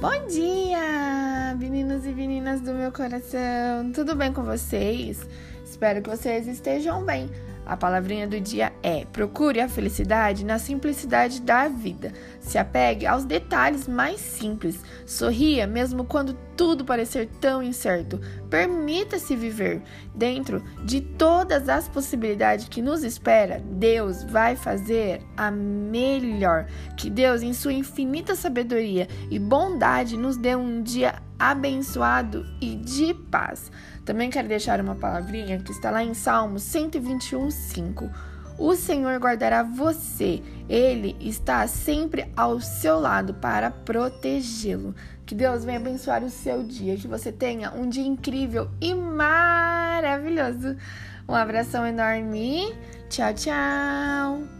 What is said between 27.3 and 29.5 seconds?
em sua infinita sabedoria e